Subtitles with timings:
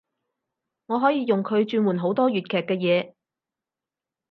[0.87, 3.13] 我可以用佢轉換好多粵劇嘅嘢